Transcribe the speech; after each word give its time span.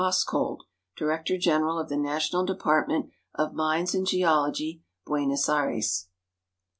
Hoskold, 0.01 0.61
Director 0.97 1.37
General 1.37 1.77
of 1.77 1.87
the 1.87 1.95
National 1.95 2.43
Department 2.43 3.11
of 3.35 3.53
Mines 3.53 3.93
and 3.93 4.07
Geology, 4.07 4.81
Buenos 5.05 5.47
Aires. 5.47 6.07